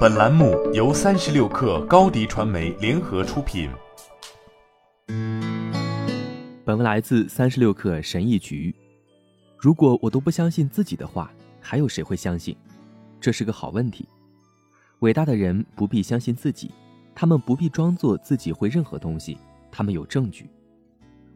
[0.00, 3.70] 本栏目由三十六氪高低传媒联合出品。
[6.66, 8.74] 本文来自三十六氪神译局。
[9.56, 12.54] 如果我都不相信自己的话，还有谁会相信？
[13.20, 14.06] 这是个好问题。
[14.98, 16.70] 伟大的人不必相信自己，
[17.14, 19.38] 他们不必装作自己会任何东西，
[19.70, 20.50] 他们有证据。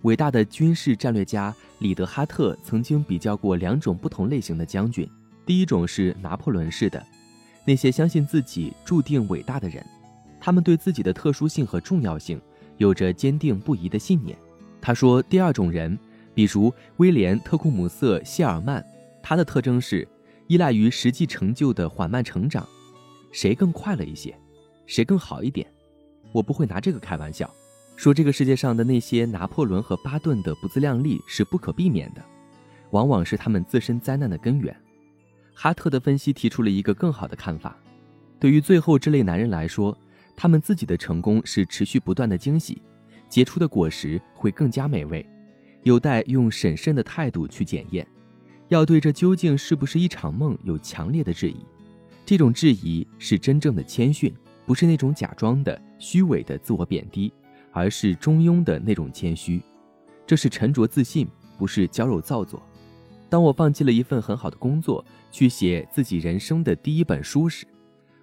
[0.03, 5.09] 伟大的军事战略家里德哈特曾经比较过两种不同类型的将军，
[5.47, 7.03] 第一种是拿破仑式的，
[7.65, 9.85] 那些相信自己注定伟大的人，
[10.41, 12.41] 他们对自己的特殊性和重要性
[12.77, 14.37] 有着坚定不移的信念。
[14.81, 15.99] 他说，第二种人，
[16.35, 18.85] 比如威廉特库姆瑟谢尔曼，
[19.23, 20.07] 他的特征是
[20.47, 22.69] 依赖于实际成就的缓慢成长。
[23.33, 24.37] 谁更快乐一些，
[24.87, 25.67] 谁更好一点？
[26.33, 27.51] 我不会拿这个开玩笑。
[27.97, 32.21] 说这个世界上的那些拿破仑和巴顿的不自量力是不可避免的，
[32.91, 34.77] 往往是他们自身灾难的根源。
[35.55, 37.77] 哈特的分析提出了一个更好的看法：
[38.39, 39.97] 对于最后这类男人来说，
[40.37, 42.83] 他们自己的成功是持续不断的惊喜，
[43.29, 45.25] 结出的果实会更加美味，
[45.85, 48.07] 有待用审慎的态度去检验。
[48.69, 51.57] 要对这究竟是不是一场梦有强烈的质疑，
[52.27, 54.35] 这种质疑是真正的谦逊，
[54.67, 57.33] 不是那种假装的虚伪的自我贬低。
[57.77, 59.61] 而是中庸的那种谦虚，
[60.25, 61.27] 这是沉着自信，
[61.59, 62.63] 不是娇柔造作。
[63.35, 67.67] 当我放弃了一份很好的工作，去写自己人生的第一本书时，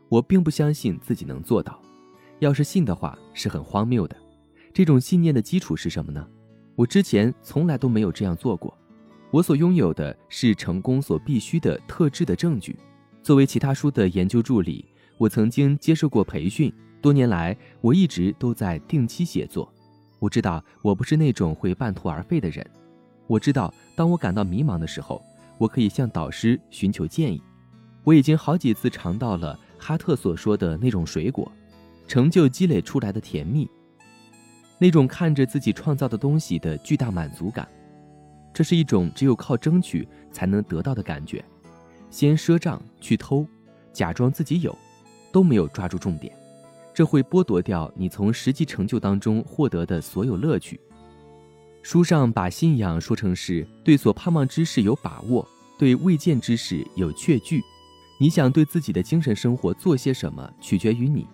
[0.08, 1.78] 我并不相信自己能做到。
[2.40, 4.16] 要是信的话，是很荒谬的。
[4.74, 6.26] 这种信念的基础是什么呢？
[6.78, 8.74] 我之前从来都没有这样做过。
[9.32, 12.80] 我所拥有的是成功所必须的特质的证据。
[13.22, 14.86] 作为其他书的研究助理，
[15.18, 16.74] 我曾经接受过培训。
[17.02, 19.70] 多年来，我一直都在定期写作。
[20.20, 22.66] 我知道我不是那种会半途而废的人。
[23.32, 25.24] 我知道，当我感到迷茫的时候，
[25.58, 27.42] 我可以向导师寻求建议。
[28.04, 31.50] 我已经好几次尝到了哈特所说的那种水果，
[32.10, 33.70] 成就积累出来的甜蜜，
[34.78, 37.66] 那种看着自己创造的东西的巨大满足感。
[38.54, 41.42] 这是一种只有靠争取才能得到的感觉。
[42.10, 43.48] 先赊账去偷，
[43.94, 44.78] 假装自己有，
[45.32, 46.36] 都没有抓住重点。
[46.94, 50.78] 这会剥夺掉你从实际成就当中获得的所有乐趣。
[51.84, 55.48] 书上把信仰说成是对所盼望之事有把握，
[55.78, 57.62] 对未见之事有确据。
[58.20, 61.28] 你想对自己的精神生活做些什么，取决于你。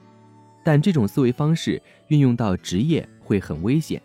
[0.64, 4.02] 但这种思维方式运用到职业会很危险。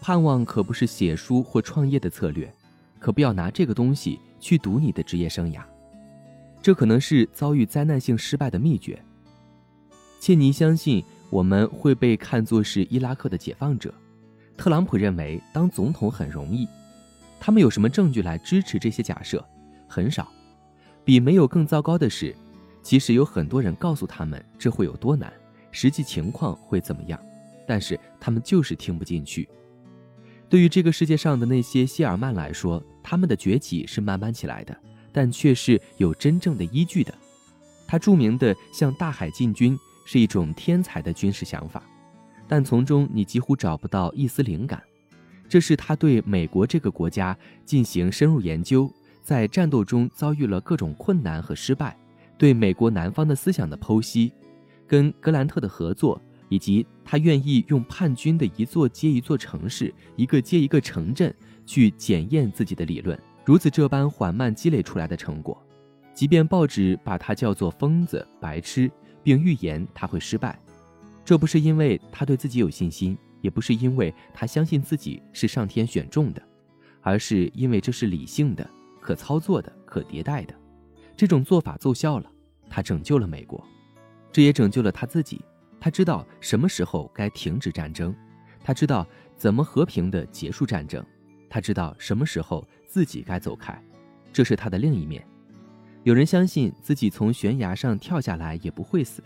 [0.00, 2.52] 盼望可不是写书或创业的策略，
[2.98, 5.62] 可不要拿这个东西去赌你的职业生涯。
[6.60, 9.02] 这可能是遭遇灾难性失败的秘诀。
[10.20, 13.92] 切尼相信我们会被看作是伊拉克的解放者。
[14.62, 16.68] 特朗普认为当总统很容易。
[17.40, 19.44] 他们有什么证据来支持这些假设？
[19.88, 20.30] 很少。
[21.04, 22.32] 比没有更糟糕的是，
[22.80, 25.32] 其实有很多人告诉他们这会有多难，
[25.72, 27.20] 实际情况会怎么样，
[27.66, 29.48] 但是他们就是听不进去。
[30.48, 34.76] 对于这个世界上的那些谢尔曼来说，他们的崛起是慢慢起来的，
[35.10, 37.12] 但却是有真正的依据的。
[37.84, 39.76] 他著名的向大海进军。
[40.04, 41.80] 是一种天才的军事想法，
[42.52, 44.82] 但从中你几乎找不到一丝灵感。
[45.48, 48.92] 这是他对美国这个国家进行深入研究，
[49.22, 51.96] 在战斗中遭遇了各种困难和失败，
[52.36, 54.30] 对美国南方的思想的剖析，
[54.86, 56.20] 跟格兰特的合作，
[56.50, 61.34] 以及他愿意用叛军的一座接一座城市，一个接一个城镇
[61.64, 65.56] 去检验自己的理论，如此这般缓慢积累出来的成果，
[66.12, 68.90] 即便报纸把他叫做疯子、白痴。
[69.24, 70.58] 并预言他会失败，
[71.24, 76.42] 这不是因为他对自己有信心，也不是因为他相信自己是上天选中的，
[77.00, 78.68] 而是因为这是理性的、
[79.00, 80.54] 可操作的、可迭代的。
[81.16, 82.30] 这种做法奏效了，
[82.68, 83.62] 他拯救了美国，
[84.32, 85.40] 这也拯救了他自己。
[85.78, 88.14] 他知道什么时候该停止战争，
[88.64, 89.06] 他知道
[89.36, 91.04] 怎么和平地结束战争，
[91.50, 93.80] 他知道什么时候自己该走开，
[94.32, 95.24] 这是他的另一面。
[96.04, 99.22] 有人相信自己从悬崖上跳下来也不会死，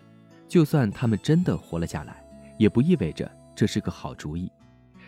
[0.48, 2.24] 就算他们真的活了下来，
[2.58, 4.50] 也不意味着这是个好主意。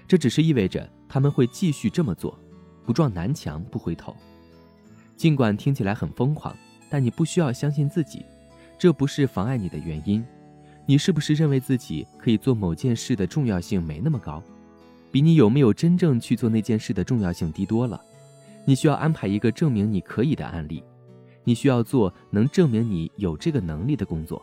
[0.06, 2.38] 这只是意味着他们会继续这么做，
[2.84, 4.16] 不撞南墙不回头。
[5.16, 6.56] 尽管听起来很疯狂，
[6.88, 8.24] 但你不需要相信自己，
[8.78, 10.24] 这不是妨碍你的原因。
[10.86, 14.42] 你是不是认为自己可以做某件事的重要性没那么高，
[15.12, 18.00] 比你有没有真正去做那件事的重要性低多了？
[18.64, 20.82] 你需要安排一个证明你可以的案例。
[21.44, 24.42] 你需要做能证明你有这个能力的工作，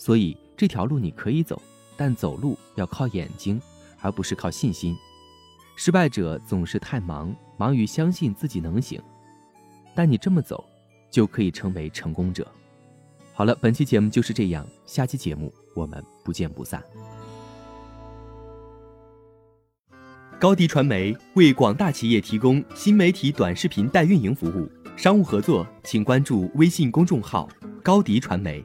[0.00, 1.60] 所以这条路你可以走，
[1.94, 3.60] 但走路要靠眼睛，
[4.00, 4.96] 而不是靠信心。
[5.76, 8.98] 失败者总是太忙，忙于相信自己能行，
[9.94, 10.64] 但你这么走，
[11.10, 12.50] 就可以成为成功者。
[13.34, 16.82] 好了，本期节目就是这样，下期节目我们不见不散。
[20.38, 24.66] 高迪传媒为广大企业提供新媒体短视频代运营服务，
[24.96, 27.46] 商务合作请关注微信公众号
[27.84, 28.64] “高迪传媒”。